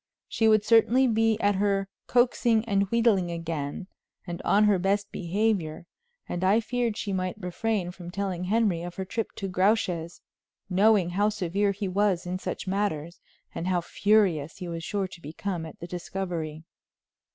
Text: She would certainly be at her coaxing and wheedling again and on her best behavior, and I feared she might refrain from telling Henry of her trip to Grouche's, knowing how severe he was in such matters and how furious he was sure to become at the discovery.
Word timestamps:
She 0.27 0.47
would 0.47 0.65
certainly 0.65 1.05
be 1.05 1.39
at 1.39 1.53
her 1.57 1.87
coaxing 2.07 2.65
and 2.65 2.89
wheedling 2.89 3.29
again 3.29 3.85
and 4.25 4.41
on 4.41 4.63
her 4.63 4.79
best 4.79 5.11
behavior, 5.11 5.85
and 6.27 6.43
I 6.43 6.59
feared 6.59 6.97
she 6.97 7.13
might 7.13 7.37
refrain 7.39 7.91
from 7.91 8.09
telling 8.09 8.45
Henry 8.45 8.81
of 8.81 8.95
her 8.95 9.05
trip 9.05 9.31
to 9.35 9.47
Grouche's, 9.47 10.19
knowing 10.71 11.11
how 11.11 11.29
severe 11.29 11.71
he 11.71 11.87
was 11.87 12.25
in 12.25 12.39
such 12.39 12.65
matters 12.65 13.21
and 13.53 13.67
how 13.67 13.81
furious 13.81 14.57
he 14.57 14.67
was 14.67 14.83
sure 14.83 15.07
to 15.07 15.21
become 15.21 15.67
at 15.67 15.79
the 15.79 15.85
discovery. 15.85 16.63